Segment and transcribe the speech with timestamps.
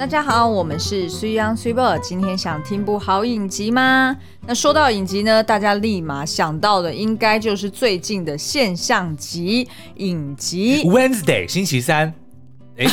[0.00, 2.00] 大家好，我们是 Suyoung Suiber。
[2.00, 4.16] 今天想听部好影集吗？
[4.46, 12.14] 那说到影集呢，大家立马想到的应该就是最近的现象级影集 Wednesday 星期三。
[12.80, 12.86] 哎，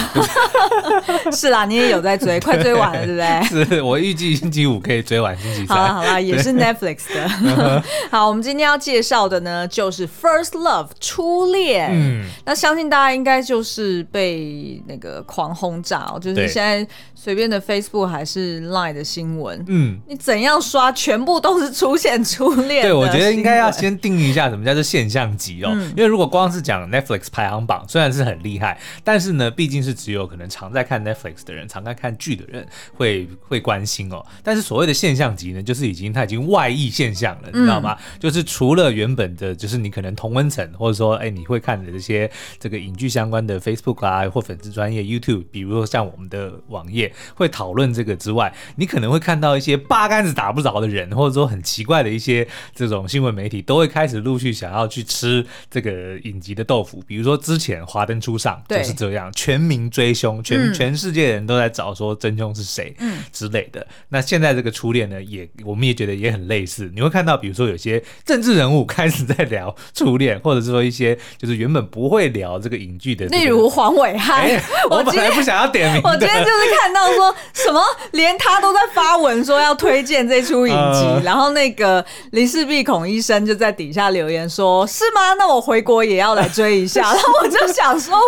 [1.31, 3.21] 是啦，你也有在追，快追完了，对不
[3.55, 3.65] 对？
[3.75, 5.77] 是我预计星期五可以追完星期三。
[5.77, 7.83] 好啦，好啦，也是 Netflix 的。
[8.11, 11.89] 好，我们今天要介绍的呢，就是《First Love》初恋。
[11.93, 22.81] 嗯，那相信大家应该就是被那个狂轰炸哦，就是现在随便的 Facebook 还是 Line 的新闻，嗯，你怎样刷，全部都是出现初恋。
[22.83, 29.76] 对，我觉得应该要先定义一下什么叫做现象级哦，嗯、因为如果光是讲 Netflix 排行榜，虽然是很厉害，但是呢，毕竟。
[29.81, 34.25] 是只有可能常在看 Netflix 的人，常在看剧的人会会关心哦。
[34.43, 37.97] 但是所谓的现象级呢，就是已经它已经外溢现象了，你知道吗？
[37.99, 57.03] 嗯、就是除了原本的，就是你可能同温层，或者说哎，你会看的这些这个影剧相关的 Facebook 啊，或粉丝专业 YouTube，比如说像我们的网页会讨论这个之外，你可能会看到一些八竿子打不着的人，或者说很奇怪的一些这种新闻媒体，都会开始陆续想要去吃这个影集的豆腐。
[57.07, 63.85] 比如说之前《华灯初上》就是这样，全民追凶，全全世界人都在找说真凶是谁，嗯，之类的。
[64.09, 66.91] 那现在这个初恋呢，也我们也觉得也很类似。
[66.95, 74.47] 你会看到，比如说有些政治人物开始在聊初恋，或者是说一些就是原本不会聊这个影剧的，例如黄伟汉。
[74.89, 85.33] 我本来不想要点名，我今天就是看到说什么，连他都在发文说要推荐这出影集，然后那个林世璧孔医生就在底下留言说：“是吗？
[85.37, 87.01] 那我回国也要来追一下。
[87.13, 88.23] ”然后我就想说：“哇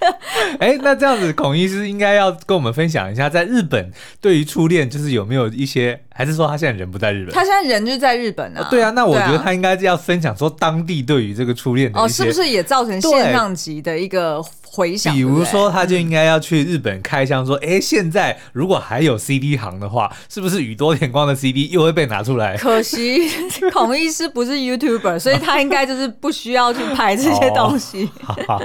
[0.00, 0.18] 的，
[0.60, 7.34] 哎，那。”这样子，孔医师应该要跟我们分享一下，在日本对于初恋，就是有没有一些，还是说他现在人不在日本？
[7.34, 8.68] 他现在人就在日本啊。
[8.70, 15.14] 对啊，那我觉得他应该要分享说当地对于这个初恋的哦，是不是也造成现象级的一个回响？
[15.14, 22.58] 比如说，他就应该要去日本开箱，说，哎、嗯，现在如果还有 CD 行的话，是不是宇多田光的 CD 又会被拿出来？
[22.58, 23.30] 可惜
[23.72, 28.04] 孔医师不是 YouTuber，所以他应该就是不需要去拍这些东西。
[28.04, 28.62] 哦好好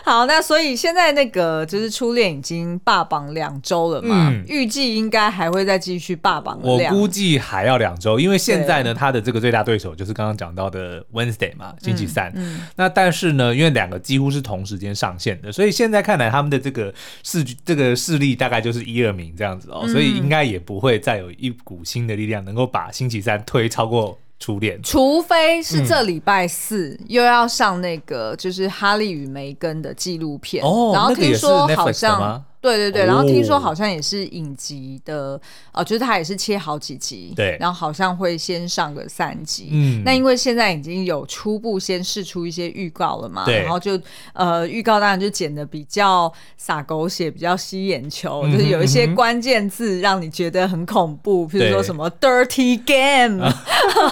[0.04, 6.58] 好，那所以现在那个就是初恋已经霸榜两周了嘛，预计、嗯、应该还会再继续霸榜。
[6.62, 12.32] 我估计还要两周，因为现在呢，他的这个最大对手就是刚刚讲到的 Wednesday 嘛，星期三。
[12.76, 24.18] 那但是呢，因为两个几乎是同时间上线的，所以现在看来他们的这个势这个势力大概就是一二名这样子哦，嗯、所以应该也不会再有一股新的力量能够把星期三推超过。
[24.40, 32.44] 初恋，除非是这礼拜四又要上那个就是哈利与梅根的纪录片，哦、然后听说好像。
[32.60, 35.40] 对对对，然后听说好像也是影集的，
[35.72, 43.98] 哦，就是它也是切好几集，对，然后好像会先上个三集，嗯，那因为现在已经有初步先试出一些预告了嘛，对，然后就
[44.34, 53.50] 呃预告当然就剪的比较洒狗血，比较吸眼球，就是有一些关键字让你觉得很恐怖，譬如说什么 dirty game，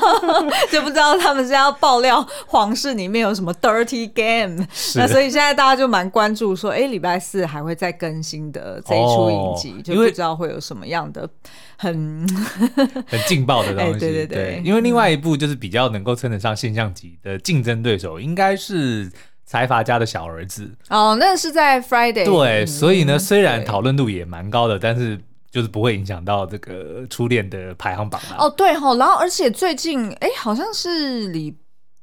[0.73, 8.38] 就不知道他们是要爆料皇室里面有什么 dirty game，那所以现在大家就蛮关注说，哎，礼拜四还会再更新。
[8.53, 11.29] 的这一出影集，哦、就不知道会有什么样的
[11.77, 12.27] 很
[13.07, 13.93] 很劲爆的东西。
[13.93, 19.11] 欸、对对对，对，因为另外一部就是比较能够称得上现象级的竞争对手，应该是
[19.45, 20.71] 财阀家的小儿子。
[20.89, 22.25] 哦，那是在 Friday。
[22.25, 25.21] 对，所以呢，虽然讨论度也蛮高的，但是
[25.51, 28.21] 就是不会影响到这个初恋的排行榜。
[28.39, 31.57] 哦，对哈、哦，然后而且最近哎，好像是李。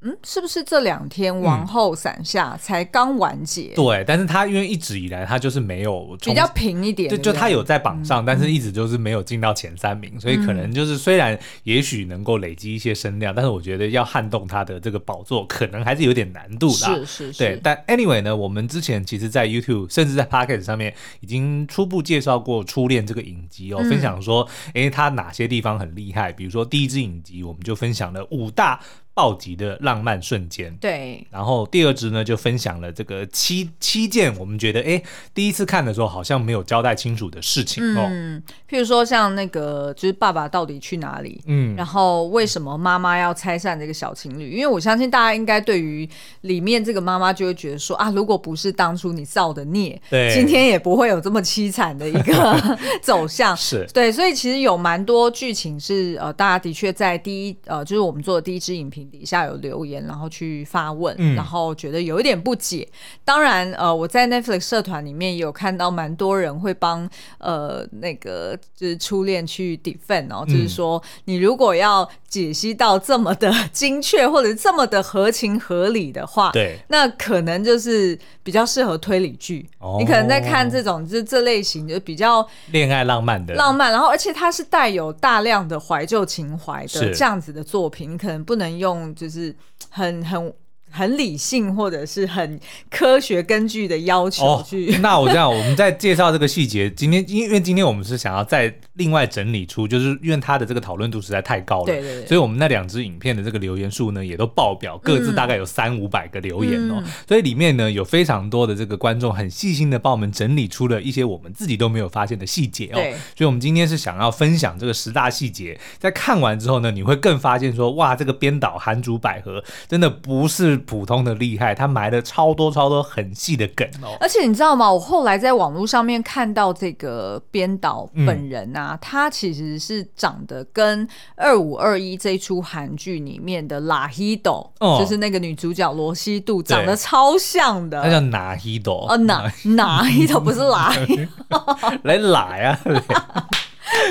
[0.05, 3.73] 嗯，是不是这两天王后伞下才刚完结？
[3.73, 16.75] 嗯、对，但是他因为一直以来他就是没有比较平一点，就就他有在榜上，嗯、但是一直就是没有进到前三名，嗯、所以可能就是虽然也许能够累积一些声量，嗯、但是我觉得要撼动他的这个宝座，可能还是有点难度的。
[16.75, 17.39] 是是是。
[17.39, 26.31] 对，但 anyway 呢，我们之前其实，在 YouTube 甚至在 Podcast 上面已经初步介绍过《初恋》这个影集哦，嗯、分享说，哎，他哪些地方很厉害？
[26.31, 28.79] 比如说第一支影集，我们就分享了五大。
[29.15, 31.25] 暴击的浪漫瞬间，对。
[31.31, 35.01] 然后第二支呢，就分享了这个七七件我们觉得，哎，
[35.34, 38.05] 第一次看的时候好像没有交代清楚的事情哦。
[38.11, 41.41] 嗯，譬如说像那个，就是爸爸到底去哪里？
[41.47, 44.51] 嗯，然后为什么妈妈要拆散这个小情侣？
[44.51, 46.07] 因为我相信大家应该对于
[46.41, 53.55] 里面这个妈妈就会觉得说啊，如果不是当初你造的孽，对，今天也不会有这么凄惨的一个 走向。
[53.55, 59.04] 是对，所以其实有蛮多剧情是呃，大家的确在第一呃，就是我们做的第一支影评。
[59.05, 62.87] 影底下有留言，然后去发问，嗯、然后觉得有一点不解。
[63.23, 79.67] 当然，呃，我在 Netflix 社团里面也有看到蛮多人会帮呃那个就是初恋去 defend 哦，就是说你如果要解析到这么的精确或者这么的合情合理的话，对，那可能就是比较适合推理剧。
[79.79, 83.53] 哦、你可能在看这种就是这类型就比较恋爱浪漫的。
[83.55, 89.55] 浪漫，然后而且它是带有大量的怀旧情怀的这样子的作品，你可能不能用就是
[89.89, 90.53] 很很。
[90.95, 92.59] 很理性或者是很
[92.89, 94.99] 科学根据的要求去、哦。
[95.03, 96.89] 那我这样，我们在介绍这个细节。
[96.89, 102.25] 今天因为今天我们是想要再另外整理出，就是因为它的这个讨论度实在太高了，对对对。
[102.25, 107.03] 所以我们那两支影片的这个留言数呢，也都爆表，各自大概有三五百个留言哦。
[107.05, 113.01] 嗯、所以里面呢，有非常多的这个观众很细心的帮我们整理出了一些我们自己都没有发现的细节哦。
[113.35, 121.76] 所以我们今天是想要分享这个十大细节，在看完之后呢，你会更发现说，哇，这个编导韩竹百合真的不是普通的厉害。
[121.76, 124.91] 他埋了超多超多很细的梗哦，而且你知道吗？
[124.91, 138.02] 我后来在网络上面看到这个编导本人啊，嗯、他其实是长得跟二五二一这一出韩剧里面的拉希朵，哦、就是那个女主角罗西度，长得超像的。
[138.02, 139.05] 他叫哪希朵？
[139.09, 141.28] 哦，哪哪希朵不是拉希
[142.03, 142.79] 来来啊！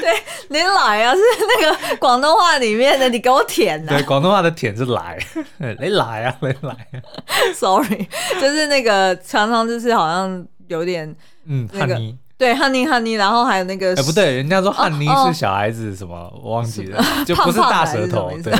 [0.00, 0.12] 对，
[0.48, 1.20] 你来啊，是
[1.60, 3.96] 那个广东话里面的，你给我舔呐、啊。
[3.96, 5.18] 对，广东话的舔是来，
[5.80, 7.00] 你 来啊，你来啊。
[7.54, 8.08] Sorry，
[8.40, 11.14] 就是那个常常就是好像有点
[11.46, 12.00] 嗯，那个。
[12.36, 18.30] 对，Honey Honey，然后还有那个，哎，不对，人家说汉尼是小孩子什么，哦、我忘记了， 就不是大舌头。
[18.30, 18.52] 胖胖对，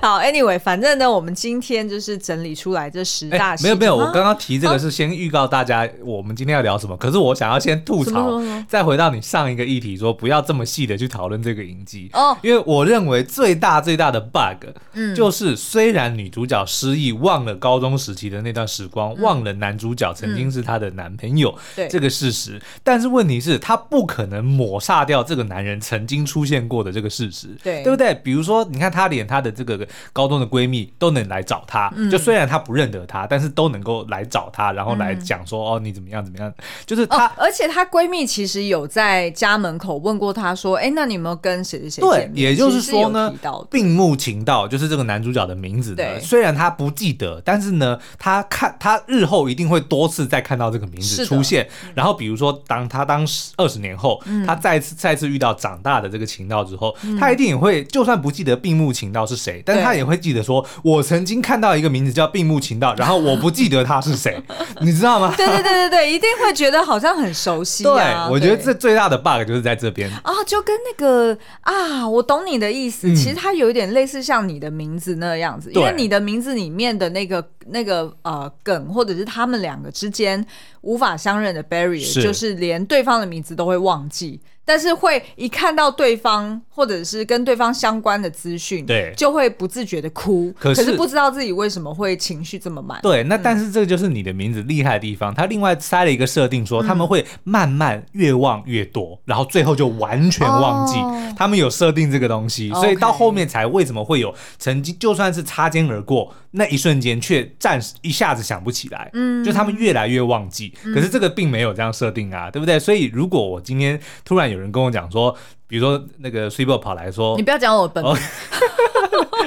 [0.02, 3.54] 好，Anyway，反正呢，我们今天就是整理出来这十大。
[3.62, 6.96] 没有没有，我刚刚提这个是先预告大家，我们今天要聊什么。
[6.96, 22.39] 可是我想要先吐槽，再回到你上一个议题，说不要这么细的去讨论这个影集哦，因为我认为最大最大的 bug，嗯，就是虽然女主角失忆，忘了高中时期的那段时光，忘了男主角曾经是她的男朋友，对这个事实。
[22.82, 28.14] 但是问题是，他不可能抹杀掉这个男人曾经出现过的这个事实，对，对不对？
[28.22, 36.52] 比如说，你看他连他的这个高中的闺蜜都能来找他，嗯、就虽然他不认得他，但是都能够来找他，然后来讲说、嗯、哦，你怎么样怎么样？
[36.86, 42.00] 就是他，哦、而且她闺蜜其实有在家门口问过她说，哎，那你有没有跟谁谁谁？
[42.02, 43.32] 对，也就是说呢，
[43.70, 45.96] 并目情道就是这个男主角的名字呢。
[45.96, 52.56] 对虽然他不记得，但是呢，他看他日后一定会多次再看到这个名字出现，然后比如说。
[52.66, 64.40] 当他当时二十年后，嗯、他再次再次遇到长大的这个情道之后，嗯、他一定也会，就算不记得并木情道是谁，但是他也会记得说，我曾经看到一个名字叫并木情道， 然后我不记得他是谁，
[64.82, 65.34] 你知道吗？
[65.36, 67.94] 对对对对对，一定会觉得好像很熟悉、啊。
[67.94, 70.10] 对，我觉得这最大的 bug 就是在这边。
[70.22, 80.44] 啊，就跟那个啊，我懂你的意思，嗯、其实它有一点类似像你的名字那样子，因为你的名字里面的那个那个呃梗，或者是他们两个之间
[80.82, 84.40] 无法相认的 barrier，就是连对方的名字都会忘记。
[84.70, 90.54] 但是会一看到对方，或者是跟对方相关的资讯，对，就会不自觉的哭。
[90.56, 93.00] 可是，可是不知道自己为什么会情绪这么满。
[93.02, 95.34] 对，那但是这个就是你的名字厉害的地方。
[95.34, 101.00] 他、嗯、另外塞了一个设定，说他们会慢慢越忘越多，嗯、然后最后就完全忘记。
[101.00, 109.10] 哦、他们有设定这个东西，所以到后面才为什么会有曾经就算是擦肩而过那一瞬间，却暂时一下子想不起来。
[109.14, 110.72] 嗯，就他们越来越忘记。
[110.84, 112.78] 嗯、可是这个并没有这样设定啊，对不对？
[112.78, 115.34] 所以如果我今天突然有有人跟我讲说，
[115.66, 118.14] 比如说那个 Super 跑来说，你不要讲我本名。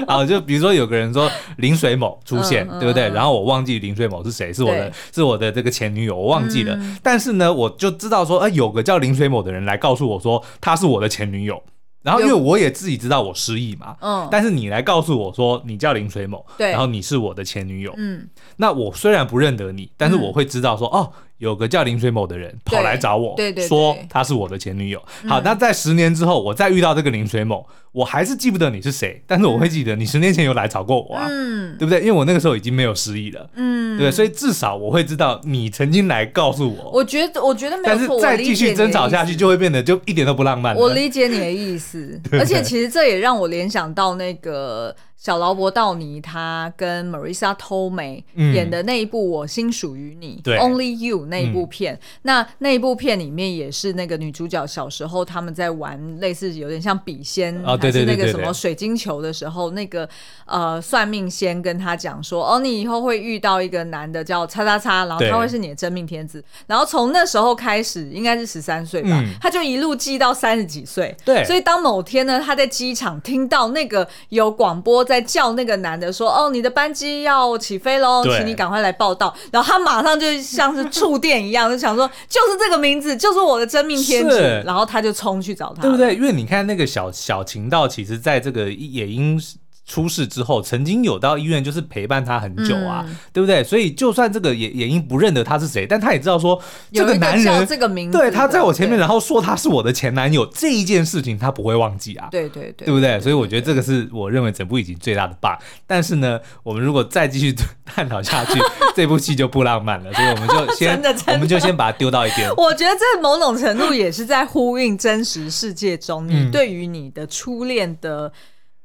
[0.07, 3.09] 好， 就比如说有个人说林水某出现，嗯、对不对？
[3.09, 6.75] 嗯、然后我忘记林水某是谁，是我的，是我的这个前女友，我忘记了。
[6.75, 11.61] 嗯、但是呢，我就知道说，哎、呃，有个叫林水某的人来告诉我说，她是我的前女友。
[12.01, 18.27] 然后因为我也自己知道我失忆嘛，嗯，但是你来告诉我说你叫林水某，对，然后你是我的前女友，嗯，
[18.57, 21.11] 那我虽然不认得你，但是我会知道说，嗯、哦。
[21.43, 25.01] 有个叫林水某的人跑来找我，对对对，说她是我的前女友。
[25.27, 31.99] 好，那在十年之后，我再遇到这个林水某，我还是记不得你是谁，但是我会记得你十年前有来找过我啊，嗯，对不对？
[31.99, 36.89] 因为我那个时候已经没有失忆了，嗯，对，所以至少我会知道你曾经来告诉我。
[36.91, 40.73] 我觉得，我觉得没有错，但是再继续争吵下去，就会变得就一点都不浪漫。
[40.77, 44.95] 我理解你的意思， 而且其实这也让我联想到那个。
[45.23, 60.09] 小劳勃道尼他跟 Marisa Tomei 演的那一部《我心属于你》嗯、，Only You 那一部片，嗯、那那一部片里面也是那个女主角小时候他们在玩类似有点像笔仙，哦、还是那个什么水晶球的时候，那个
[60.45, 75.12] 呃算命仙跟他讲说，哦，你以后会遇到一个男的叫叉叉叉，然后他会是你的真命天子，然后从那时候开始，应该是十三岁吧，嗯、他就一路记到三十几岁，对，所以当某天呢，他在机场听到那个有广播在。
[75.13, 86.15] 在叫那个男的说：“哦，你的班机要起飞喽，请你赶快来报道。”然后他马上就像是触电一样， 就想说：“就是这个名字，就是我的真命天子。”然后他就冲去找他，对不对？
[86.15, 89.39] 因为你看那个小小情道，其实在这个野樱。
[89.85, 93.61] 出事之后，曾经有到医院，就是陪伴他很久啊，嗯、对不对？
[93.63, 96.61] 所以就算这个野野樱不认得他是谁，但他也知道说
[96.93, 102.29] 这个男人这个名字，对，他在我前面，然后说他是我的前男友这一件事情，他不会忘记啊。
[102.31, 103.19] 对对对，对不对？
[103.19, 105.61] 所以我觉得这个是我认为整部已经最大的 bug。
[105.85, 107.53] 但是呢，我们如果再继续
[107.85, 108.57] 探讨下去，
[108.95, 110.13] 这部戏就不浪漫了。
[110.13, 110.97] 所以我们就先，
[111.33, 112.49] 我们就先把它丢到一边。
[112.55, 118.31] 我觉得这某种程度也是在呼应真实世界中，你对于你的初恋的。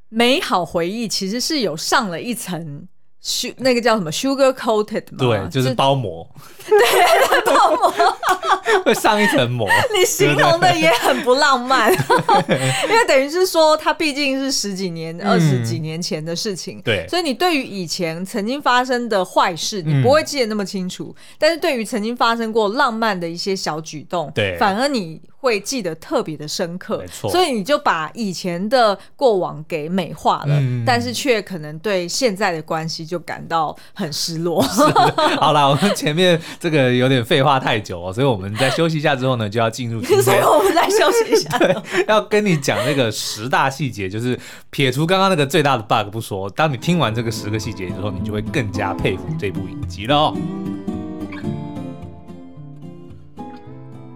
[0.08, 2.86] 美好回忆其实是有上了一层。
[3.58, 5.18] 那个叫什么 sugar coated 嘛？
[5.18, 6.26] 对，就是包膜。
[6.66, 8.16] 对，包膜
[8.84, 9.68] 会上一层膜。
[9.98, 11.92] 你形容的也很不浪漫，
[12.88, 16.80] 因为等于是说，它毕竟是十几年、二十几年前的事情。
[16.82, 21.14] 对，所以你对于以前曾经发生的坏事，你不会记得那么清楚。
[21.38, 26.98] 但是对于曾经发生过浪漫的一些小举动，对，反而你会记得特别的深刻。
[26.98, 32.98] 没错，所以你就把以前的过往给美化了，但是却可能对现在的关系。
[33.08, 34.60] 就感到很失落。
[35.40, 40.02] 好了，我们前面这个有点废话太久哦，所以我们在休息一下之后呢，就要进入。
[40.22, 41.56] 所以我们再休息一下。
[41.58, 41.74] 对，
[42.06, 44.38] 要跟你讲那个十大细节，就是
[44.70, 50.36] 撇除刚刚那个最大的 bug 不说，当你听完这个十个细节之后，你就会更加佩服这部影集了哦。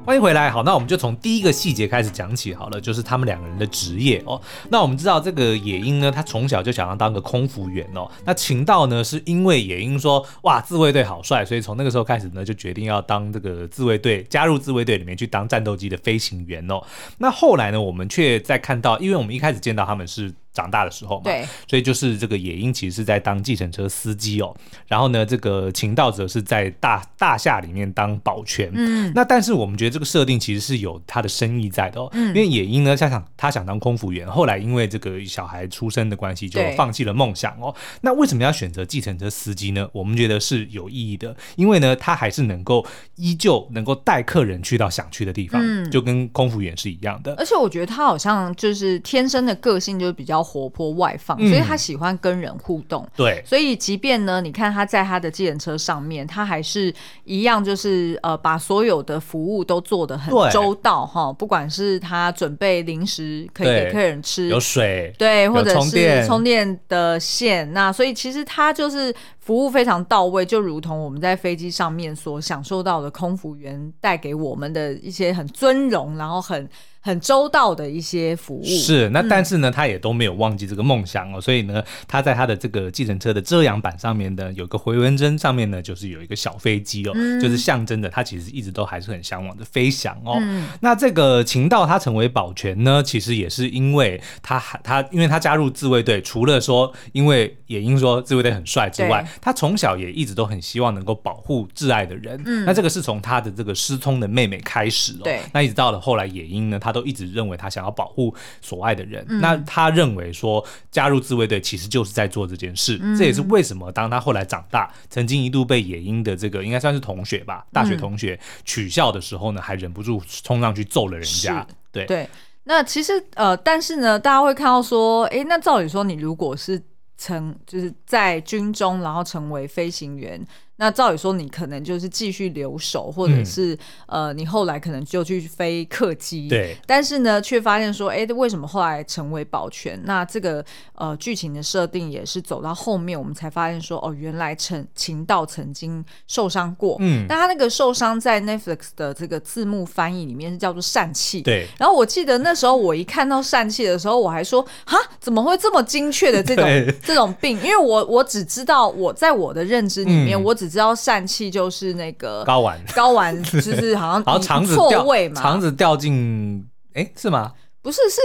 [0.05, 4.41] 欢迎回来，好，那我们就从第一个细节开始讲起好了，就是他们两个人的职业哦。
[4.69, 8.11] 那我们知道这个野樱呢，他从小就想要当个空服员哦。
[8.25, 16.83] 那晴道呢，是因为野樱说哇自卫队好帅，所以从那个时候开始呢，就决定要当这个自卫队，加入自卫队里面去当战斗机的飞行员哦。
[17.19, 20.35] 那后来呢，我们却在看到，因为我们一开始见到他们是。
[20.53, 24.55] 长大的时候嘛，对，所以就是这个野樱其实是在当计程车司机哦，
[24.87, 28.71] 然后呢，这个秦道者是在大大厦里面当保全。
[28.75, 37.75] 嗯，那但是我们觉得这个设定其实是有他的深意在的哦，嗯，因为野樱呢，他想他想当空服员，后来因为这个小孩出生的关系，就放弃了梦想哦。
[38.03, 39.89] 那为什么要选择计程车司机呢？
[39.93, 42.85] 我们觉得是有意义的，因为呢，他还是能够
[43.17, 47.35] 依旧能够带客人去到想去的地方，嗯，就跟空服员是一样的。
[47.37, 50.42] 而且我觉得他好像就是天生的个性就是比较。
[50.43, 53.03] 活泼外放，所以他喜欢跟人互动。
[53.05, 56.93] 嗯、对，所以即便呢，你看他在他的计程车上面，他还是
[57.25, 61.33] 一样，就是呃，把所有的服务都做得很周到哈。
[61.33, 76.67] 不管是他准备零食可以给客人吃，有水，对，或者是充电的线，那所以其实他就是服务非常到位，就如同我们在飞机上面所享受到的空服员带给我们的一些很尊荣，然后很。
[77.05, 81.41] 很周到的一些服务是那，但是呢，嗯、他也都没有忘记这个梦想哦。
[81.41, 90.37] 所以呢，他在他的这个计程车的遮阳板上面呢，有个回纹针，上面呢就是有一个小飞机哦，嗯、就是象征着他其实一直都还是很向往的飞翔哦。
[90.39, 102.41] 嗯、那这个情道他成为保全呢，其实也是因为他他因为他加入自卫队，除了说因为也因说自卫队很帅之外，对他从小也一直都很希望能够保护挚爱的人。
[102.47, 105.25] 嗯、那这个是从他的这个失聪的妹妹开始哦。
[105.25, 106.93] 对，那一直到了后来野樱呢，他。
[106.93, 121.67] 都一直认为他想要保护所爱的人，嗯、那他认为说加入自卫队其实就是在做这件事，嗯、这也是为什么当他后来长大，曾经一度被野樱的这个应该算是同学吧，大学同学取笑的时候呢，还忍不住冲上去揍了人家。
[121.91, 122.29] 对对，
[122.65, 126.79] 那其实呃，但是呢，大家会看到说，哎，那照理说你如果是
[127.23, 130.45] 成就是在军中，然后成为飞行员。
[130.83, 133.73] 那照理说，你可能就是继续留守，或者是、
[134.07, 136.49] 嗯、呃，你后来可能就去飞客机。
[136.49, 136.77] 对。
[136.85, 139.97] 但是呢，却发现说，哎，为什么后来成为保全？
[140.05, 140.65] 那这个
[140.97, 146.97] 呃剧情的设定也是走到后面，我们才发现说，哦，原来陈秦道曾经受伤过。
[146.99, 147.27] 嗯。
[147.29, 151.43] 但他那个受伤在 Netflix 的这个字幕翻译里面是叫做疝气。
[151.43, 151.69] 对。
[151.79, 156.67] 然后我记得那时候我一看到疝气的时候，我还说，哈，怎么会这么精确的这种
[157.05, 157.57] 这种病？
[157.63, 167.53] 因为我我只知道我在我的认知里面，嗯、我只知道疝气就是那个睾丸，睾丸 就是好像错位嘛，肠子掉进，哎，是吗？
[167.83, 168.21] 不是，是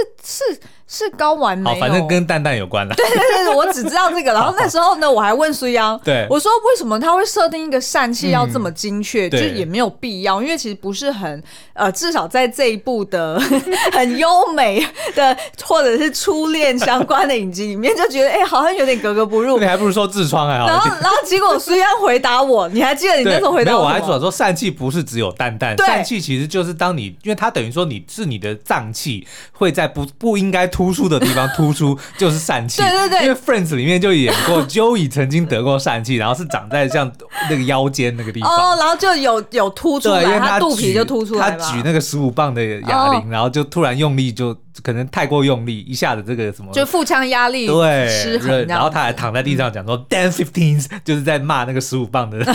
[0.54, 0.60] 是。
[0.88, 2.96] 是睾丸没有，反正跟蛋蛋有关了。
[2.96, 4.32] 对对对，我只知道这个。
[4.32, 9.29] 然后那时候呢，我还问苏央，对，我说为什么他会设定一个疝气要这么精确？
[9.29, 13.38] 就也没有必要，因为其实不是很呃，至少在这一部的
[13.91, 14.82] 很优美
[15.13, 19.60] 的或者是初恋相关的影集里面，就觉得哎，好像有点格格不入。
[19.60, 20.67] 你还不如说痔疮还好。
[20.67, 23.84] 然后然后结果苏央回答我，你还记得你那时候回答我？
[23.84, 30.65] 我还说说疝气不是只有蛋蛋，疝气其实就是当你，因为它等于说你是你的脏器会在不不应该。
[30.77, 32.84] 突出的地方突出就是疝气。
[32.84, 37.12] 对对对，因为 Friends 里面就演过 Joey 曾经得过疝气，然后是长在像
[37.50, 38.51] 那个腰间那个地方。
[38.51, 41.50] 哦，然后就有有突出来，因为他，他肚皮就突出来。
[41.50, 44.55] 他举那个十五磅的哑铃，哦，然后就突然用力就。
[44.84, 52.38] 可能太过用力，一下子这个什么，就腹腔压力对失衡，然后他还躺在地上讲说 “damn fifteens”，就是在骂那个十五磅的。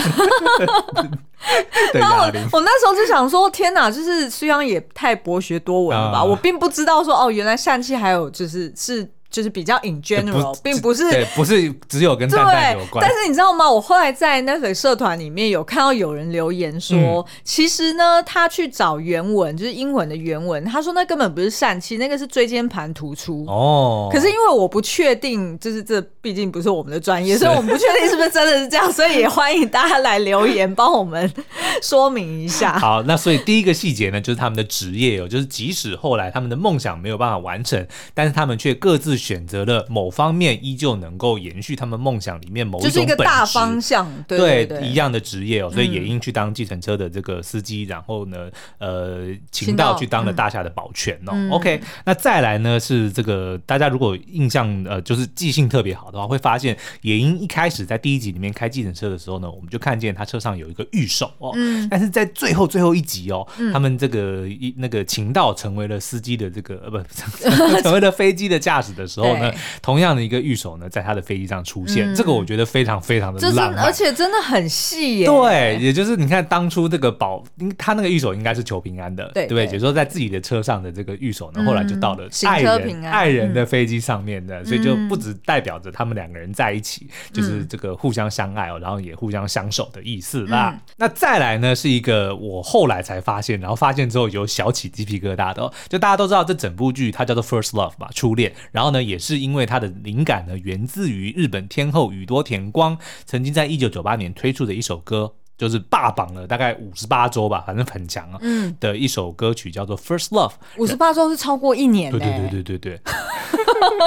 [1.93, 6.19] 然后我，我那时候就想说，天哪，就是苏央也太博学多闻了吧？
[6.21, 9.09] 嗯、我并不知道说哦，原来疝气还有就是是。
[9.33, 13.03] 就是比较 in general，并不是对，不是只有跟蛋蛋有关。
[13.03, 13.67] 但是你知道吗？
[13.67, 23.43] 我后来在 Netflix 社团里面有看到有人留言说，嗯、其实呢，他去找原文，就是英文的原文，他说那根本不是疝气，那个是椎间盘突出。
[23.47, 24.07] 哦。
[24.13, 31.33] 可是因为我不确定，就是这毕竟不是我们的专业，所以我们不确定是不是真的是这样，所以也欢迎大家来留言帮我们
[31.81, 32.77] 说明一下。
[32.77, 39.22] 好，那所以第一个细节呢，就是他们的职业哦，就是即使后来他们的梦想没有办法完成，但是他们却各自。
[39.23, 45.71] 选择了某方面，依旧能够延续他们梦想里面某一种就是一个大方向，对，对，对，对一样的职业哦。
[45.71, 51.31] 所以也英去当计程车的这个司机，嗯、然后呢，呃，秦道去当了大厦的保全哦。
[51.31, 61.51] 嗯、OK，那再来呢是这个大家如果印象呃就是记性特别好的话，会发现也英一开始在第一集里面开计程车的时候呢，我们就看见他车上有一个御手哦。
[61.55, 61.87] 嗯。
[61.89, 66.97] 但是在最后最后一集哦，嗯、他们这个一那个秦道成为了司机的这个呃不
[67.81, 75.27] 成为了飞机的驾驶的时候呢，同样的一个玉手呢，在他的飞机上出现，嗯、这个我觉得非常非常的浪漫，而且真的很细耶。
[75.27, 77.43] 对，也就是你看当初这个保，
[77.77, 79.63] 他那个玉手应该是求平安的，对，对？
[79.63, 90.71] 也就是说在自己的车上的这个玉手呢，嗯、后来就到了爱人爱人的飞机上面的，嗯、所以就不只代表着他们两个人在一起，嗯、就是这个互相相爱哦，然后也互相相守的意思啦。
[90.73, 99.37] 嗯、那再来呢，是一个我后来才发现，然后发现之后有小起鸡皮疙瘩的，哦就大家都知道这整部剧它叫做 First Love 吧，初恋，然后呢也是。
[99.37, 108.39] 因为他的灵感呢，源自于日本天后宇多田光曾经在一九九八年推出的一首歌，就是霸榜了大概五十八周吧，反正很强啊。
[108.41, 112.11] 嗯，的一首歌曲叫做《First Love》，五十八周是超过一年。
[112.11, 113.01] 对对对对对对。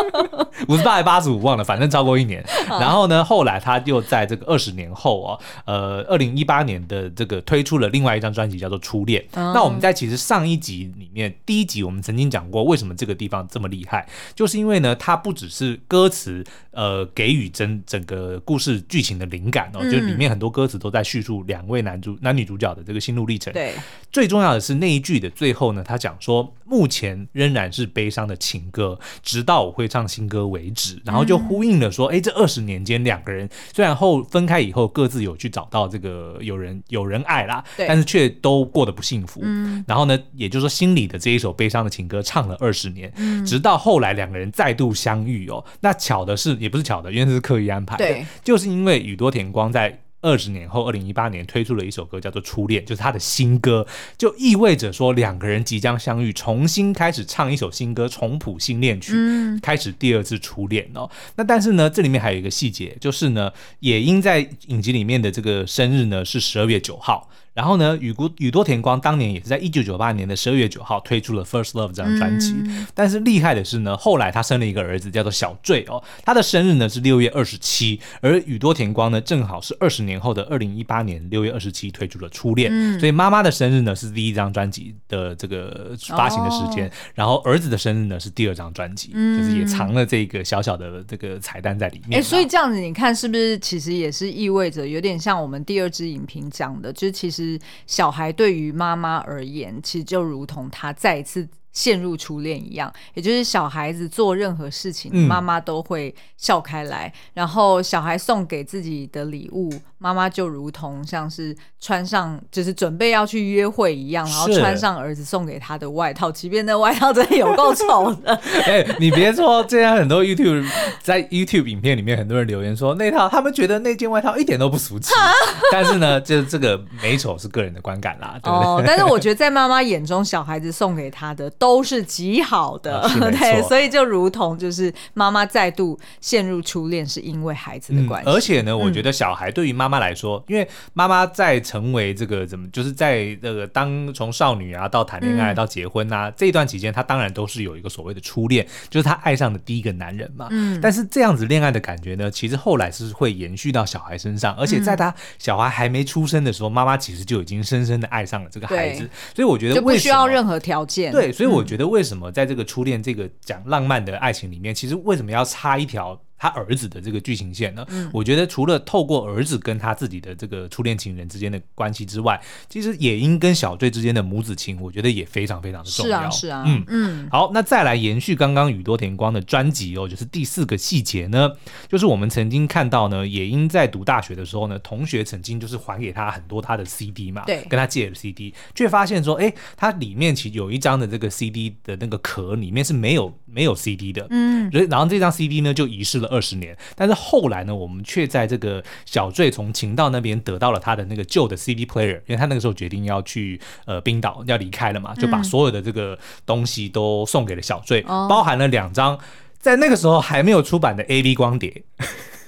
[0.69, 2.45] 五十八还八十五忘了，反正超过一年。
[2.69, 9.23] 然后呢，后来他又在这个二十年后哦，呃，二零一八年的这个推出了另外一张专辑，叫做《初恋》。
[9.33, 16.45] 嗯、那我们在其实上一集里面，第一集我们曾经讲过，为什么这个地方这么厉害，就是因为呢，它不只是歌词，
[16.77, 23.51] 呃，给予整整个故事剧情的灵感哦，嗯、就里面很多歌词都在叙述两位男主男女主角的这个心路历程。
[23.55, 23.73] 对，
[24.13, 39.41] 最重要的是那一句的最后呢，他讲说，目前仍然是悲伤的情歌，直到我会唱新歌为止，然后就呼应了说，哎、嗯，这二十年间两个人虽然后分开以后各自有去找到这个有人有人爱啦，但是却都过得不幸福。
[39.43, 45.65] 嗯、然后呢，也就是说心里的这一首悲伤的情歌唱了二十年，嗯、直到后来两个人再度相遇哦。
[45.81, 50.03] 那巧的是，也不是巧的，因为这是刻意安排的，对就是因为宇多田光在。
[50.23, 53.87] 二十年后，二零一八年推出了一首歌，叫做《初恋》，就是他的新歌，
[54.19, 61.09] 就意味着说两个人即将相遇，重新开始唱一首新歌，重谱新恋曲，嗯、开始第二次初恋哦。
[61.37, 67.31] 那但是呢，这里面还有一个细节，就是呢，也因在影集里面的这个生日呢是十二月九号。
[67.57, 72.55] 然后呢，宇多宇多田光当年也是在一九九八年的十二月九号推出了《First Love》这张专辑。
[72.67, 76.05] 嗯、但是厉害的是呢，后来他生了一个儿子，叫做小坠哦。
[76.23, 82.71] 他的生日呢是六月二十七，而宇多田光呢正好是二十年后的二零一八年六月二十七推出了《初恋》。
[82.75, 92.21] 嗯、所以妈妈的生日呢是第一张专辑的这个发行的时间，哦、然后儿子的生日呢是第二张专辑，嗯、就是也藏了这个小小的这个彩蛋在里面。
[92.21, 97.46] 哎，所以这样子你看是不是其实也是意味着有点像我们第二支影评讲的，就是其实。
[97.87, 107.07] 小孩对于妈妈而言，其实就如同他再一次陷入初恋一样，也就是小孩子做任何事情，妈妈都会笑开来。
[107.07, 118.35] 嗯、然后小孩送给自己的礼物，妈妈就如同像是穿上，就是准备要去约会一样，然后穿上儿子送给他的外套，即便那外套真的有够丑的。
[118.65, 120.67] 哎、欸，你别说，现在很多 YouTube
[121.03, 125.13] 在 YouTube 影片里面，很多人留言说那套他们觉得那件外套一点都不俗气。
[125.71, 128.67] 但是呢，就这个美丑是个人的观感啦，对不对？
[128.67, 138.33] 哦，但是我觉得在妈妈眼中，小孩子送给他的都是极好的，啊、 对，所以就如同就是妈妈再度陷入初恋，是因为孩子的关系、嗯。
[138.33, 150.49] 而且呢，我觉得小孩对于妈妈来说，嗯、因为妈妈在成为这个怎么，就是在这个当从少女啊到谈恋爱到结婚啊、嗯、这一段期间，她当然都是有一个所谓的初恋，就是她爱上的第一个男人嘛。
[150.51, 150.81] 嗯。
[150.81, 159.09] 但是这样子恋爱的感觉呢，其实后来是会延续到小孩身上，而且在他小孩还没出生的时候，妈妈其实就已经深深的爱上了这个孩子。
[159.35, 161.13] 所以我觉得不需要任何条件。
[161.13, 161.56] 对，所以我。
[161.57, 166.21] 我觉得为什么在这个初恋这个讲浪漫的爱情里面，其实为什么要插一条？
[166.47, 176.21] 他儿子的这个剧情线呢，嗯、我觉得除了透过儿子跟他自己的这个初恋情人之间的关系之外，其实野樱跟小醉之间的母子情，我觉得也非常非常的重要。
[176.21, 176.85] 是啊，是啊，嗯。
[176.89, 177.29] 嗯。
[177.31, 181.51] 好，那再来延续刚刚宇多田光的专辑哦，就是第四个细节呢，
[181.89, 209.19] 就是我们曾经看到呢，野樱在读大学的时候呢，同学曾经就是还给他很多他的 CD 嘛，对，跟他借了 CD，却发现说，哎，他里面其实有一张的这个 CD 的那个壳里面是没有没有 CD 的，嗯，然后这张 CD 呢就遗失了二十年，但是后来呢，我们却在这个小醉从情道那边得到了他的那个旧的 CD player，因为他那个时候决定要去呃冰岛要离开了嘛，就把所有的这个东西都送给了小醉，嗯、包含了两张
[209.59, 211.83] 在那个时候还没有出版的 AV 光碟。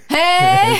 [0.09, 0.17] 嘿，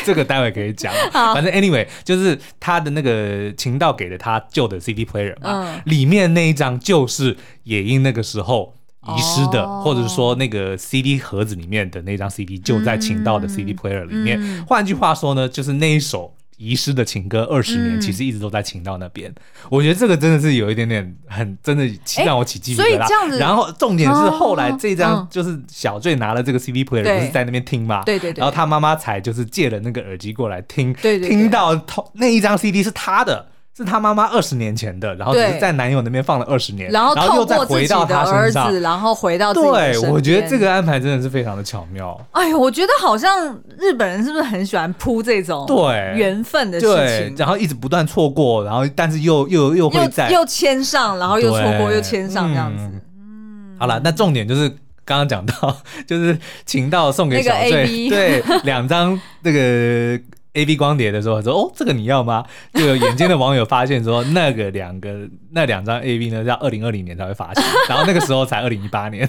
[0.05, 0.93] 这个待会可以讲。
[1.13, 8.75] 反正 anyway 就是他的那个情道给了他旧的 CD player 嘛，嗯、里面那一张就是野樱那个时候。
[9.17, 14.65] 遗失的，哦、或者是说那个 CD 盒子里面的那张 CD 就在请到的 CD player 里面。
[14.67, 19.31] 换、嗯、句话说呢，就是那一首遗失的情歌，二十年其实一直都在请到那边。
[19.31, 19.35] 嗯、
[19.71, 21.89] 我觉得这个真的是有一点点很真的
[22.25, 22.87] 让我起鸡皮疙瘩。
[22.87, 28.03] 所以这样子，然后重点是后来这张就是小醉拿了这个 CD player 不是在那边听嘛？
[28.05, 28.41] 对对对。
[28.41, 31.81] 然后他妈妈才就是借了那个耳机过来听，对对对，听到
[32.15, 33.47] 那一张 CD 是他的。
[33.79, 39.55] 是她妈妈二十年前的，然后只是在男友那边放了二十年，然后又再回到他身上，然后回到。
[39.55, 42.21] 对，我觉得这个安排真的是非常的巧妙。
[42.33, 46.87] 哎呦，我觉得好像日本人是不是很喜欢铺这种对缘分的事
[47.23, 52.83] 情，然后一直不断错过，然后但是又又又会在又牵上，然后又错过又牵上这样子。
[52.85, 54.69] 嗯，好了，那重点就是
[55.05, 56.37] 刚刚讲到， 就是
[56.67, 60.21] 情到送给小坠对两张那个。
[60.55, 62.45] A B 光碟的时候说哦，这个你要吗？
[62.75, 69.29] 就有眼尖的网友发现说，那个两个 那两张 A B 呢，要二零二零年才会发行， 然后那个时候才二零一八年，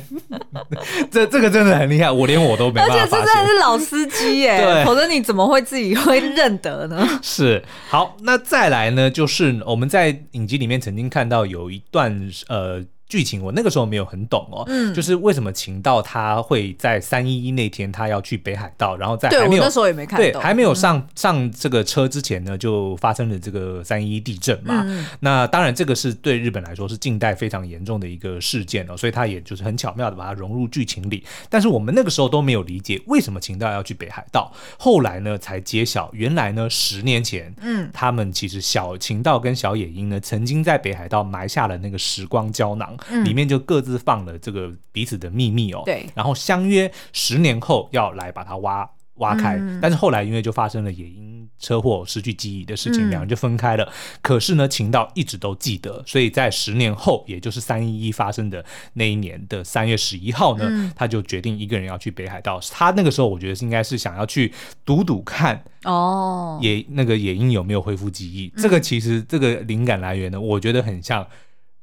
[1.12, 3.04] 这这个真的很厉害，我连我都没办法发现。
[3.04, 7.08] 而且这真的是老司机耶，对否则你怎么会自己会认得呢？
[7.22, 12.84] 是好，那再来呢，就是我们在影集里面曾经看到有一段呃。
[13.10, 24.84] 剧情我那个时候没有很懂哦，嗯，就是为什么晴道他会在三一一那天他要去北海道，然后在还没有对，那时候也没看，对，还没有上、嗯、上这个车之前呢，就发生了这个三一一地震嘛。
[24.86, 31.24] 嗯、那当然这个是对日本来说是近代非常严重的一个事件哦，所以他也就是很巧妙的把它融入剧情里。
[31.50, 42.96] 但是我们那个时候都没有理解为什么晴道要去北海道，后来呢才揭晓，原来呢十年前，嗯，他们其实小晴道跟小野樱呢曾经在北海道埋下了那个时光胶囊。
[43.24, 53.92] 里面就各自放了这个彼此的秘密哦，对，然后相约十年后要来把它挖挖开，嗯、但是后来因为就发生了野因车祸失去记忆的事情，嗯、两人就分开了。
[54.22, 62.62] 可是呢，晴道一直都记得，所以在十年后，也就是三一一发生的那一年的三月十一号呢，嗯、他就决定一个人要去北海道。
[62.72, 64.54] 他那个时候我觉得是应该是想要去
[64.86, 68.50] 赌赌看哦，野那个野樱有没有恢复记忆。
[68.56, 71.22] 嗯、这个其实这个灵感来源呢，我觉得很像《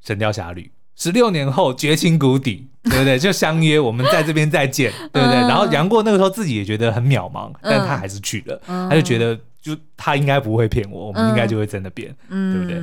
[0.00, 0.62] 神雕侠侣》。
[0.96, 3.18] 十六年后绝情谷底， 对不对？
[3.18, 5.36] 就相约我们在这边再见， 对不对？
[5.36, 12.80] 然后杨过那个时候自己也觉得很渺茫，但他还是去了，他就觉得就他应该不会骗我，我们应该就会真的变，对不对？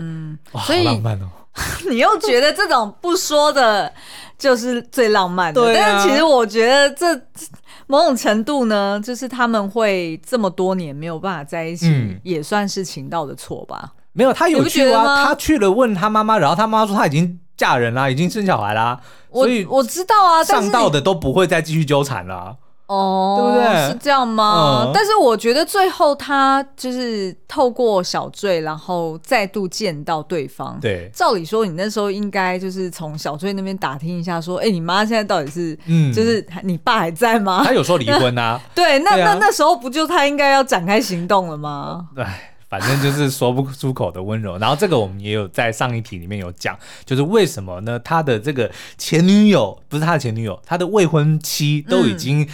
[0.52, 1.28] 哇，好浪漫哦！
[1.90, 3.92] 你又觉得这种不说的，
[4.38, 5.74] 就是最浪漫的。
[5.74, 7.20] 但是其实我觉得这
[7.88, 11.88] 某种程度呢，就是他们会这么多年没有办法在一起，
[12.24, 13.94] 也算是情道的错吧？
[14.14, 17.40] 没有，他有去啊，他去了问他妈妈，然后他妈妈说他已经。
[17.56, 22.56] 嫁人啦，已经生小孩啦，我所以我知道啊，上道的都不会再继续纠缠了，
[22.88, 23.90] 哦，对不对？
[23.90, 24.86] 是这样吗？
[24.86, 30.80] 嗯、但是我觉得最后他就是透过小醉，然后再度见到对方。
[30.82, 37.62] 对，照理说你那时候应该就是从小醉那边打听一下，说，哎、欸，你妈现在到底是，嗯，就是你爸还在吗？
[37.64, 38.60] 他有说离婚啊？
[38.74, 42.08] 对，那那那时候不就他应该要展开行动了吗？
[42.16, 42.26] 对。
[42.80, 48.00] 反正就是说不出口的温柔，然后这个我们也有在上一题里面有讲，就是为什么呢？
[48.00, 52.48] 他的这个前女友不是他的前女友，他的未婚妻都已经。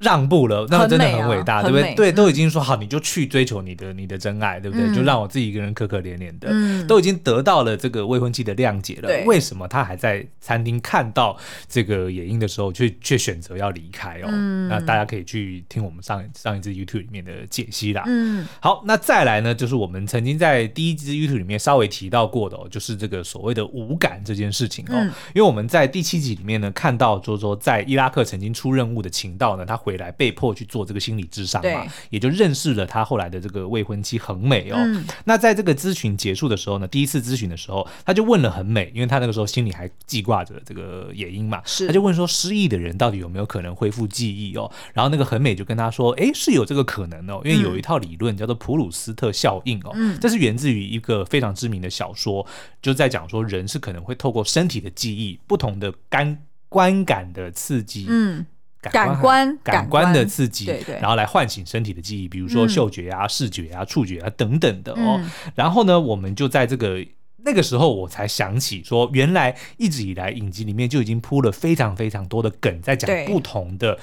[0.00, 1.94] 让步了，那个真的很伟大，对不对？
[1.94, 4.94] 对，都已经说好，你就去追求你的你的真爱，对不对？
[4.94, 11.36] 就让我自己一个人可可怜怜的，都已经得到了这个未婚妻的谅解了，为什么他还在餐厅看到
[11.68, 14.30] 这个野樱的时候，却却选择要离开哦？
[14.70, 18.02] 那大家可以去听我们上上一支 YouTube 里面的解析啦。
[18.06, 24.96] 嗯，好，那再来呢，就是我们曾经在第一支 YouTube 里面稍微提到过的哦，就是这个所谓的无感这件事情哦，
[25.34, 29.89] 因为我们在第七集里面呢看到，周周在伊拉克曾经出任务的情道呢，他回。
[29.90, 34.76] 回来，被迫去做这个心理智商嘛，也就认识了他后来的这个未婚妻恒美哦。
[34.78, 44.70] 嗯、那在这个咨询结束的时候呢，第一次咨询的时候，他就问了恒美，因为他那个时候心里还记挂着这个野樱嘛，是他就问说，失忆的人到底有没有可能恢复记忆哦？
[44.94, 52.46] 然后那个恒美就跟他说，哎，是有这个可能哦，因为有一套理论叫做普鲁斯特效应哦，嗯、这是源自于一个非常知名的小说，
[52.80, 58.46] 就在讲说人是可能会透过身体的记忆，不同的感观感的刺激，嗯。
[58.82, 65.20] 感官感官的刺激，对对，然后来唤醒身体的记忆，比如说嗅觉啊、视觉啊、触觉啊等等的哦。
[65.54, 67.04] 然后呢，我们就在这个
[67.44, 73.98] 那个时候，我才想起说，原来一直以来影集里面就已经铺了非常非常多的梗，在讲不同的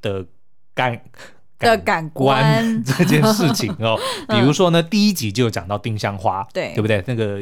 [0.00, 0.24] 的
[0.74, 1.00] 感
[1.58, 3.98] 的感官这件事情哦。
[4.30, 7.02] 比如说呢，第一集就讲到丁香花，对对不对？
[7.06, 7.40] 那个。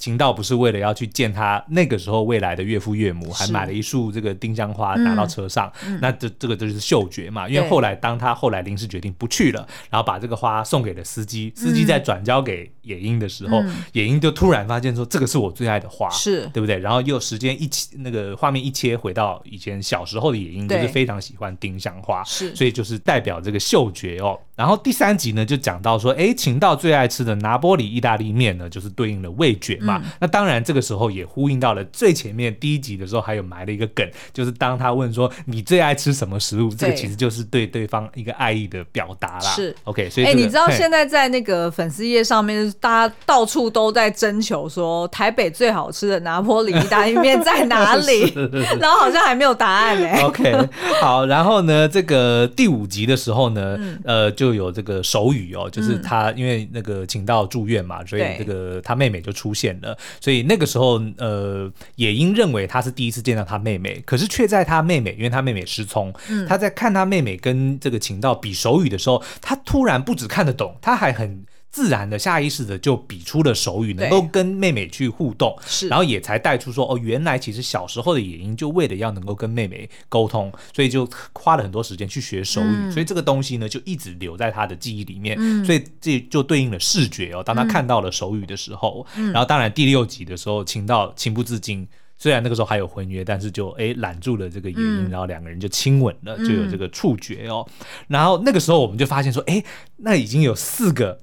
[0.00, 5.70] 秦道不是为了要去见他那个时候未来的岳父岳母，还买了一束这个丁香花拿到车上。
[5.86, 16.78] 嗯、那这这个就是嗅觉嘛，因为后来当他后来临时决定不去了，然后把这个花送给了司机，司机在转交给野樱的时候，嗯、野樱就突然发现说这个是我最爱的花，是对不对？
[16.78, 24.38] 然后又时间一切那个画面一切回到以前小时候的野樱，就是非常喜欢丁香花，是所以就是代表这个嗅觉哦。
[24.60, 30.00] 然后第三集呢就讲到说，哎，秦道最爱吃的拿坡里意大利面呢，就是对应了味觉嘛。
[30.04, 30.60] 嗯、那当然。
[30.62, 39.50] 这个时候也呼应到了最前面第一集的时候，还有埋了一个梗，就是当他问说你最爱吃什么食物，这个其实就是对对方一个爱意的表达啦。
[39.50, 48.32] 是 OK，所以哎、这个，你知道现在在那个粉丝页上面，大家到处都在征求说台北最好吃的拿坡里意大利面在哪里？
[48.78, 50.20] 然后好像还没有答案哎。
[50.22, 50.68] OK，
[51.00, 60.70] 好，然后呢，这个第五集的时候呢，嗯、呃，就有这个手语哦，就是他因为那个请到住院嘛，所以这个他妹妹就出现了，所以那个。
[60.70, 71.44] 时候，呃，野英认为他是第一次见到他妹妹，可是却在他妹妹，因为他妹妹失聪，嗯、他在看他妹妹跟这个请到比手语的时候，他突然不只看得懂，他还很。
[71.70, 87.42] 自然的、下意识的就比出了手语，能够跟妹妹去互动，是，然后也才带出说哦，原来其实小时候的野樱就为了要能够跟妹妹沟通，所以就花了很多时间去学手语，嗯、所以这个东西呢就一直留在他的记忆里面，嗯、所以这就对应了视觉哦。
[87.42, 91.86] 当他看到了手语的时候，嗯、然后当然第六集的时候，情到情不自禁，
[92.18, 97.64] 虽然那个时候还有婚约，但是就哎揽住了这个野樱，嗯、然后两个人就亲吻了，就有这个触觉哦。
[97.78, 99.62] 嗯、然后那个时候我们就发现说，哎，
[99.98, 101.20] 那已经有四个。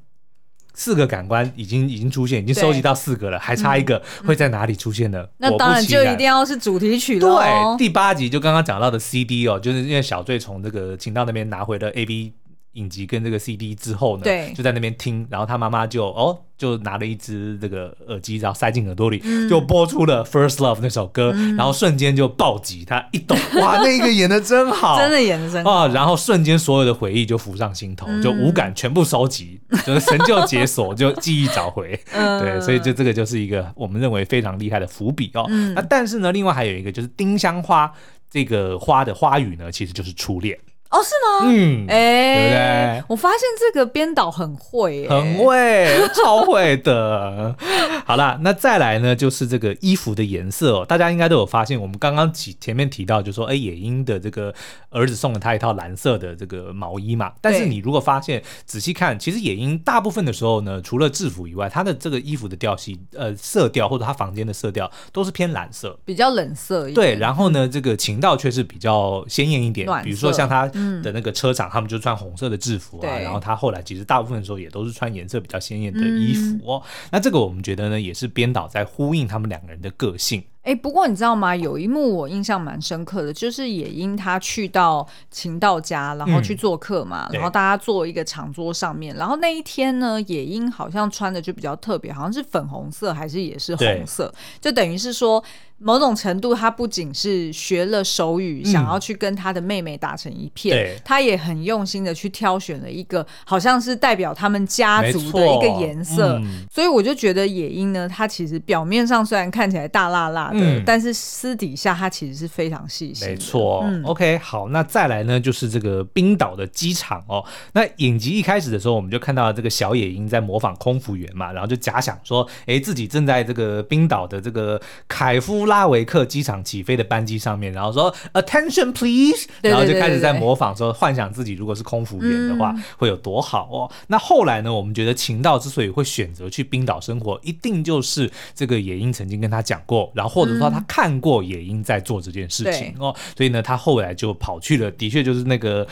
[0.79, 5.19] 四个感官已经已经出现，已经收集到四个了，还差一个会在哪里出现呢？
[5.23, 7.27] 嗯、那当然就一定要是主题曲了。
[7.27, 12.31] 对，第八集就刚刚讲到的 CD 哦，就是因为小醉从这个情道那边拿回了 AV
[12.77, 16.39] 影集跟这个 CD 之后呢，对，就在那边听，然后他妈妈就哦。
[16.57, 25.87] 就拿了一只这个耳机，然后塞进耳朵里，嗯、就播出了《First Love》那首歌，嗯、然后瞬间就暴击，他一抖， 哇，那个演的真好，真的演的真好啊！
[25.89, 31.99] 然后瞬间所有的回忆就浮上心头，嗯、就五感全部收集，就是神就解锁， 就记忆找回。
[32.11, 35.45] 嗯、对，所以就这个就是一个我们认为非常厉害的伏笔哦。
[35.49, 37.93] 嗯、那但是呢，另外还有一个就是丁香花
[38.31, 40.57] 这个花的花语呢，其实就是初恋。
[40.89, 41.51] 哦，是吗？
[41.51, 43.03] 嗯，哎、欸，对不对？
[43.09, 47.55] 我发现这个编导很会、欸，很会，超会的。
[48.05, 50.85] 好啦，那再来呢，就是这个衣服的颜色哦。
[50.85, 54.53] 大家应该都有发现，我们刚刚前前面提到，就说，哎，野樱的这个
[54.89, 57.33] 儿子送了他一套蓝色的这个毛衣嘛。
[57.41, 66.95] 但是你如果发现仔细看，其实野樱大部分的时候呢，除了制服以外，他的这个衣服的调性，呃，色调或者他房间的色调都是偏蓝色，比较冷色一点。
[66.95, 70.71] 对，然后呢，这个情道却是比较鲜艳一点，色比如说像他。
[71.01, 76.81] 的那个车厂，他们就穿红色的制服啊，然后他后来其实大部分的时候也都是穿颜色比较鲜艳的衣服哦。
[76.83, 80.43] 嗯、那这个我们觉得呢，也是编导在呼应他们两个人的个性。
[80.63, 81.55] 哎，不过你知道吗？
[81.55, 95.41] 有一幕我印象蛮深刻的，就是野樱他去到秦道家，然后去做客嘛，嗯、然后大家坐一个长桌上面，然后那一天呢，野樱好像穿的就比较特别，好像是粉红色还是也是红色，就等于是说。
[95.79, 106.39] 某种程度，他不仅是学了手语，想要去跟他的妹妹打成一片，嗯、他也很用心的去挑选了一个好像是代表他们家族的一个颜色。
[106.41, 113.27] 嗯、所以我就觉得野樱呢，他其实表面上虽然看起来大辣辣的，嗯、但是私底下他其实是非常细心。
[113.27, 117.45] 没错、嗯、OK，好，那再来呢，就是这个冰岛的机场哦。
[117.73, 125.66] 那影集一开始的时候，我们就看到这个小野樱在模仿空服员嘛，然后就假想说，哎，自己正在这个冰岛的这个凯夫。
[125.67, 133.91] 拉维克机场起飞的班机上面，然后说 “Attention, please”，然后就开始在模仿说，幻想自己如果是空服员的话，会有多好哦。
[134.07, 145.87] 那后来呢，我们觉得秦道之所以会选择去冰岛生活，一定就是这个野樱曾经跟他讲过，然后或者说他看过野樱在做这件事情哦，所以呢，他后来就跑去了，的确就是那个。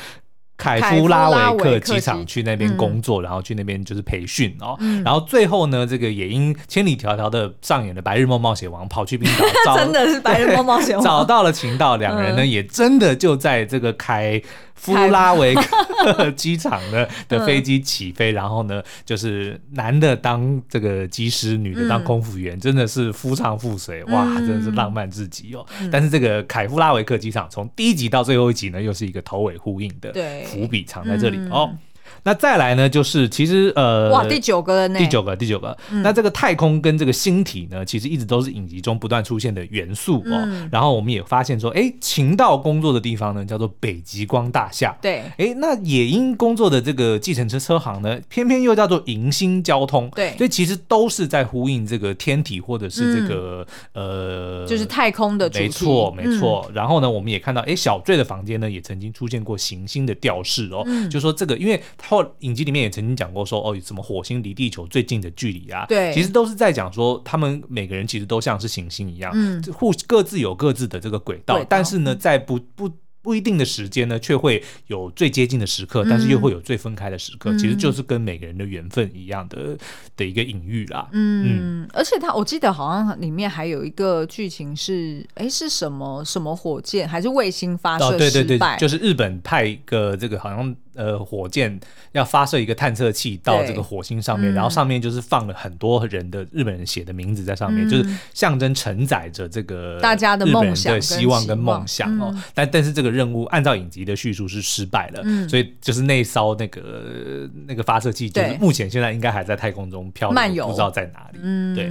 [0.57, 4.77] 凯夫拉维克机场去那边工作，然后去那边就是培训哦。
[5.03, 9.29] 然后最后呢，这个也因千里迢迢的上演了《白日梦冒险王》，跑去冰
[9.65, 14.41] 岛， 真的是《白日梦冒险王》，找到了情道，两人呢也真的就在这个凯
[14.75, 25.65] 夫拉维克 机场的的飞机起飞，然后呢就是男的当这个机师，女的当空服员，真的是夫唱妇随，哇，真的是浪漫至极哦。
[25.91, 30.11] 但是这个凯夫拉维克机场从第一集到最后一集呢，又是一个头尾呼应的。
[30.11, 30.43] 对。
[30.43, 31.75] 伏笔藏在这里、嗯、哦。
[32.23, 35.77] 那再来呢，就是其实呃，哇，第九个了呢，第九个，第九个。
[35.91, 40.41] 嗯、那这个太空跟这个星体呢，其实一直都是影集中不断出现的元素哦。
[40.45, 44.97] 嗯、然后我们也发现说，哎，晴道工作的地方呢，叫做北极光大厦。
[45.01, 45.23] 对。
[45.37, 50.09] 哎，那野樱工作的这个计程车车行呢，偏偏又叫做迎星交通。
[50.15, 50.35] 对。
[50.37, 55.49] 所以其实都是在呼应这个天体或者是这个、嗯、呃，就是太空的。
[55.53, 56.65] 没错，没错。
[56.69, 60.83] 嗯、然后呢，我们也看到，哎，小坠的房间呢，也曾经出现过行星的吊饰哦。
[60.85, 61.09] 嗯。
[61.09, 62.95] 就说这个，因为后影集里面也。
[62.95, 65.85] 曾经讲过说哦，什么火星离地球最近的距离啊？
[65.89, 72.89] 对，其实都是在讲说他们每个人其实都像是行星一样，嗯，互各自有各自的这个轨道，道但是呢，在不不。
[73.25, 79.75] 不一定的时间呢，却会有最接近的时刻，但是又会有最分开的时刻，嗯、其实就是跟每个人的缘分一样的
[80.15, 81.09] 的一个隐喻啦。
[81.11, 88.15] 嗯，嗯而且他我记得好像里面还有一个剧情是，哎，是什么什么火箭还是卫星发射失败？
[88.15, 91.79] 哦、对对对，就是日本派一个这个好像呃火箭
[92.11, 98.05] 要发射一个探测器到这个火星上面，然后上面就是放了很多人的日本人写的名字在上面，嗯、就是
[98.35, 102.29] 象征承载着这个大家的梦想、希望跟梦想哦。
[102.31, 103.15] 嗯、但但是这个。
[103.15, 111.39] 任务按照影集的叙述是失败了，嗯、所以就是那艘那个那个发射器，就是目前现在应该还在太空中飘漫游，不知道在哪里。
[111.41, 111.89] 嗯，对。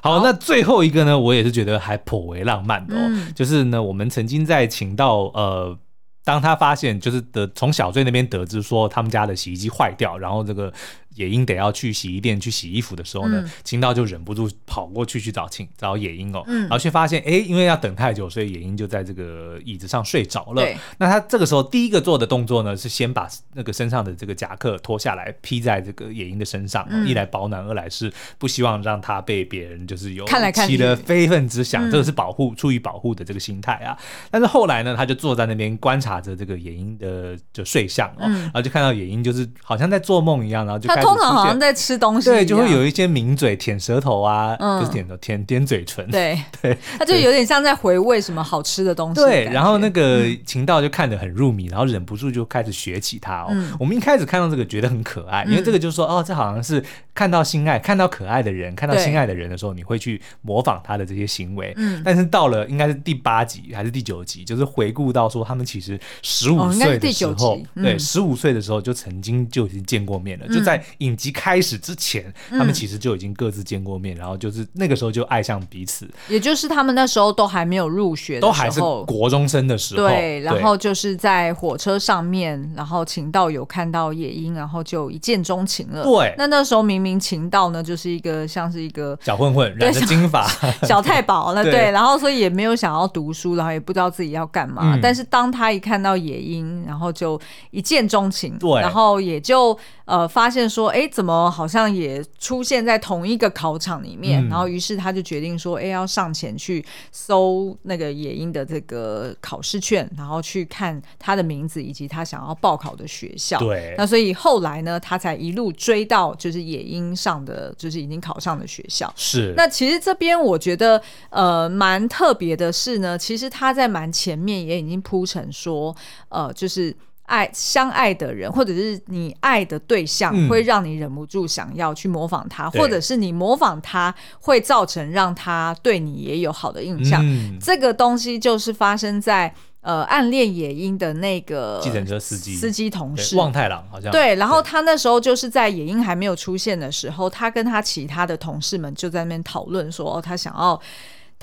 [0.00, 5.76] 好，好，那最后一个呢，我也是觉得还颇为浪漫的哦，嗯、就是呢，我们曾经在请到呃，
[6.24, 10.72] 当他发现就是得从小醉那边得知说他们家的洗衣机坏掉，然后这个。
[11.14, 20.62] 野樱得要去洗衣店去洗衣服的时候呢，晴道、嗯、就忍不住跑过去去找晴找野樱哦，嗯、然后却发现哎，因为要等太久，所以野樱就在这个椅子上睡着了。
[20.62, 20.76] 对。
[20.98, 30.24] 那他这个时候第一个做的动作呢，是先把那个身上的这个夹克脱下来披在这个野樱的身上，嗯、一来保暖，二来是不希望让他被别人就是有
[30.66, 33.96] 起了非分之想，这个是保护出于保护的这个心态啊。
[33.98, 41.18] 嗯、但是后来呢，他就坐在那边观察着这个野樱的就睡相哦，嗯、然后就看到野樱就是好像在做梦一样，然后就开始。
[41.18, 46.38] 通常好像在吃东西，对，就会有一些抿嘴、舔舌头啊，嗯、就是舔头、舔点嘴唇，对。
[46.62, 49.26] 对，他就有点像在回味什么好吃的东西的。
[49.26, 53.48] 对，然后那个秦道就看得很入迷，然后忍不住就开始学起他哦。
[53.50, 56.84] 嗯、我们一开始看到这个觉得很可爱，因为这个就是说，哦，这好像是
[57.14, 61.72] 看到心爱、看到可爱的人、看到心爱的人的时候，你会去模仿他的这些行为。
[61.76, 71.32] 嗯，但是到了应该是第八集还是第九集，就是回顾到说他们其实十五岁的时候，哦嗯、对，十五岁的时候就曾经就已经见过面了，嗯、就在影集。
[71.32, 80.06] 开始之前，他们其实就已经各自见过面，嗯、然后就是那个时候就爱上彼此，也就是他们那时候都还没有入学都还是国中生的时候。
[80.06, 86.04] 对，然后就是在火车上面，然后秦道有看到野樱，然后就一见钟情了。
[86.04, 90.46] 对，那那时候明明秦道呢，就是一个像是一个小混混，染着金发，
[90.86, 91.64] 小，太保了。
[91.64, 94.94] 对，对，然后所以也没有想要读书，然后也不知道自己要干嘛。
[94.94, 99.76] 嗯、但是当他一看到野樱，然后就一见钟情，对，然后也就。
[100.04, 104.44] 呃，发现说，哎，怎么好像也出现在同一个考场里面？
[104.44, 113.58] 嗯、然后，于是他就决定说，哎，要上前去搜那个野鹰的这个考试卷，然后去看他的名字以及他想要报考的学校。
[113.58, 113.94] 对。
[113.96, 119.12] 那所以后来呢，他才一路追到就是野鹰上的，就是已经考上的学校。
[119.16, 119.54] 是。
[119.56, 125.94] 那其实这边我觉得，呃，蛮特别的是呢，其实他在蛮前面也已经铺成说，
[126.28, 126.94] 呃，就是。
[127.24, 137.22] 爱相爱的人，或者是你爱的对象，嗯、会让你忍不住想要去模仿他，对或者是你模仿他会造成让他对你也有好的印象。
[137.24, 144.34] 嗯、这个东西就是发生在呃暗恋野樱的那个计程车司机司机同事望太郎，好像对。
[144.34, 150.80] 然后他那时候就是在野樱还没有出现的时候，他跟他其他的同事们就在那边讨论说，哦，他想要。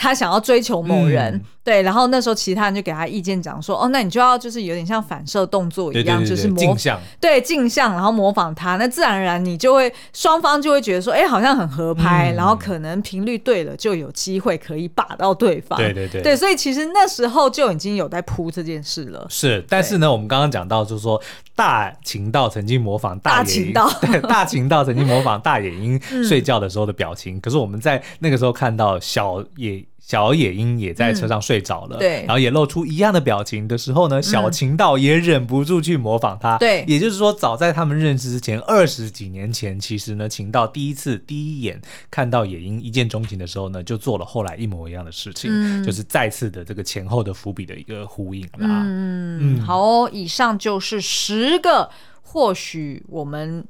[0.02, 19.28] 他想要追求某人，嗯、对，然后那时候其他人就给他意见讲说，哦，那你就要就是有点像反射动作一样，对对对对就是模仿，对镜像，然后模仿他，那自然而然你就会双方就会觉得说，哎，好像很合拍，嗯、然后可能频率对了，就有机会可以把到对方，对对对，对，所以其实那时候就已经有在铺这件事了。
[19.30, 21.22] 是，但是呢，我们刚刚讲到就是说，
[21.56, 29.86] 大情道曾经模仿大情道， 对，大晴道曾经模仿大野樱 睡觉的时候的表情，嗯、可是我们在那个时候看到小野。
[30.10, 41.80] 小野樱也在车上睡着了，嗯、对，然后也露出一样的表情的时候呢，小晴道也忍不住去模仿他，对、嗯，也就是说，早在他们认识之前二十几年前，其实呢，晴道第一次第一眼
[42.10, 48.82] 看到野樱一见钟情的时候呢，就做了后来一模一样的事情，嗯、就是再次的这个前后的伏笔的一个呼应啦。
[48.84, 49.62] 嗯，嗯。
[49.62, 51.88] 好、哦，以上就是十个，
[52.24, 53.64] 或许我们。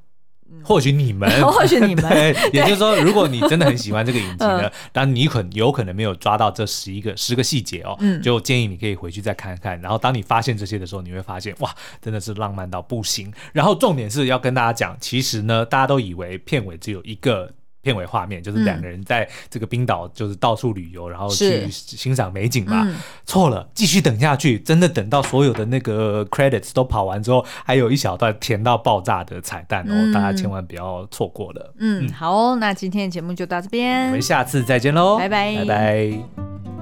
[0.63, 9.79] 或许你们， 或许你们， 对，也就是说，如果你真的很喜欢这个影集呢，当然你可有可能没有抓到这十一个十个细节哦，嗯，就建议你可以回去再看看。
[9.81, 13.31] 然后当你发现这些的时候，你会发现哇，真的是浪漫到不行。
[13.53, 17.51] 然后重点是要跟大家讲，其实呢，大家都以为片尾只有一个。
[17.89, 22.87] 片尾画面就是两个人在这个冰岛，就是到处旅游，嗯、然后去欣赏美景嘛。
[23.25, 31.73] 错、嗯、了，继续等下去，真的等到所有的那个 credits 都跑完之后，还有一小段甜到爆炸的彩蛋哦，嗯、大家千万不要错过了。
[31.79, 32.13] 嗯，嗯。
[32.13, 36.78] 好、哦，那今天的节目就到这边，我们下次再见喽，拜拜，拜拜。